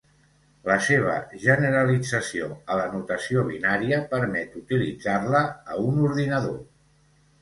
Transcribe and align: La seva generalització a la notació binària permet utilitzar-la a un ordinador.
La 0.69 0.77
seva 0.85 1.17
generalització 1.43 2.47
a 2.75 2.79
la 2.81 2.87
notació 2.95 3.43
binària 3.51 4.01
permet 4.15 4.57
utilitzar-la 4.63 5.43
a 5.75 5.83
un 5.91 6.05
ordinador. 6.09 6.61